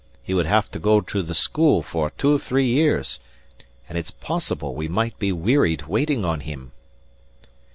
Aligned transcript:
He 0.23 0.33
would 0.33 0.47
have 0.47 0.71
to 0.71 0.79
go 0.79 0.99
to 0.99 1.21
the 1.21 1.35
school 1.35 1.83
for 1.83 2.09
two 2.09 2.39
three 2.39 2.65
years; 2.65 3.19
and 3.87 3.99
it's 3.99 4.09
possible 4.09 4.73
we 4.73 4.87
might 4.87 5.19
be 5.19 5.31
wearied 5.31 5.83
waiting 5.83 6.25
on 6.25 6.39
him." 6.39 6.71